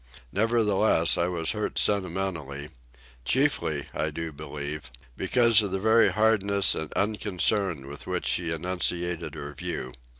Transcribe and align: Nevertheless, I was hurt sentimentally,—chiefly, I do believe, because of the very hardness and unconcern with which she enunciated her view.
Nevertheless, 0.31 1.15
I 1.15 1.27
was 1.27 1.51
hurt 1.51 1.77
sentimentally,—chiefly, 1.77 3.85
I 3.93 4.09
do 4.09 4.31
believe, 4.31 4.89
because 5.15 5.61
of 5.61 5.69
the 5.69 5.77
very 5.79 6.09
hardness 6.09 6.73
and 6.73 6.91
unconcern 6.93 7.85
with 7.87 8.07
which 8.07 8.25
she 8.25 8.49
enunciated 8.51 9.35
her 9.35 9.53
view. 9.53 9.93